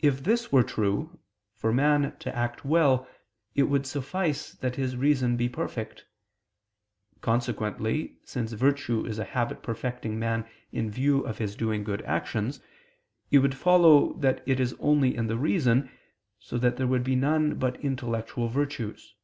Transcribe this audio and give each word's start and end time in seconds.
If 0.00 0.24
this 0.24 0.50
were 0.50 0.64
true, 0.64 1.20
for 1.54 1.72
man 1.72 2.16
to 2.18 2.34
act 2.36 2.64
well 2.64 3.06
it 3.54 3.62
would 3.62 3.86
suffice 3.86 4.50
that 4.54 4.74
his 4.74 4.96
reason 4.96 5.36
be 5.36 5.48
perfect. 5.48 6.06
Consequently, 7.20 8.18
since 8.24 8.50
virtue 8.50 9.06
is 9.06 9.20
a 9.20 9.24
habit 9.24 9.62
perfecting 9.62 10.18
man 10.18 10.44
in 10.72 10.90
view 10.90 11.24
of 11.24 11.38
his 11.38 11.54
doing 11.54 11.84
good 11.84 12.02
actions, 12.02 12.60
it 13.30 13.38
would 13.38 13.54
follow 13.54 14.14
that 14.14 14.42
it 14.44 14.58
is 14.58 14.74
only 14.80 15.14
in 15.14 15.28
the 15.28 15.38
reason, 15.38 15.88
so 16.40 16.58
that 16.58 16.76
there 16.76 16.88
would 16.88 17.04
be 17.04 17.14
none 17.14 17.54
but 17.54 17.78
intellectual 17.78 18.48
virtues. 18.48 19.14